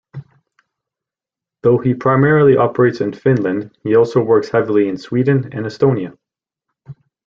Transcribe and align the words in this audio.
Though 1.61 1.77
he 1.77 1.93
primarily 1.93 2.57
operates 2.57 3.01
in 3.01 3.13
Finland 3.13 3.77
he 3.83 3.95
also 3.95 4.19
works 4.19 4.49
heavily 4.49 4.87
in 4.89 4.97
Sweden 4.97 5.49
and 5.53 5.63
Estonia. 5.67 6.17